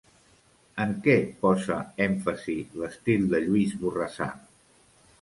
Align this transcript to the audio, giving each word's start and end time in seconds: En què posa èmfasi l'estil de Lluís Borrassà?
En 0.85 0.95
què 1.07 1.15
posa 1.43 1.77
èmfasi 2.07 2.57
l'estil 2.81 3.31
de 3.37 3.45
Lluís 3.47 3.81
Borrassà? 3.85 4.33